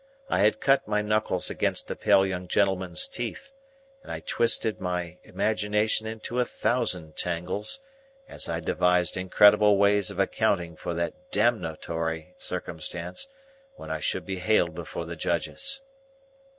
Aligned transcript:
I 0.29 0.39
had 0.39 0.59
cut 0.59 0.87
my 0.87 1.03
knuckles 1.03 1.51
against 1.51 1.87
the 1.87 1.95
pale 1.95 2.25
young 2.25 2.47
gentleman's 2.47 3.05
teeth, 3.07 3.51
and 4.01 4.11
I 4.11 4.21
twisted 4.21 4.81
my 4.81 5.19
imagination 5.23 6.07
into 6.07 6.39
a 6.39 6.43
thousand 6.45 7.15
tangles, 7.15 7.79
as 8.27 8.49
I 8.49 8.61
devised 8.61 9.15
incredible 9.15 9.77
ways 9.77 10.09
of 10.09 10.17
accounting 10.17 10.75
for 10.75 10.95
that 10.95 11.29
damnatory 11.29 12.33
circumstance 12.39 13.27
when 13.75 13.91
I 13.91 13.99
should 13.99 14.25
be 14.25 14.39
haled 14.39 14.73
before 14.73 15.05
the 15.05 15.15
Judges. 15.15 15.81